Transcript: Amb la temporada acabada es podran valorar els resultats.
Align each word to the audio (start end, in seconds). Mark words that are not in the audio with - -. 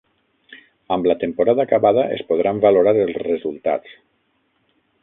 Amb 0.95 1.09
la 1.11 1.17
temporada 1.25 1.65
acabada 1.69 2.07
es 2.17 2.25
podran 2.33 2.65
valorar 2.67 2.95
els 3.05 3.21
resultats. 3.29 3.97